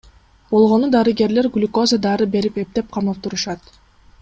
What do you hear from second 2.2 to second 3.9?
берип эптеп кармап турушат.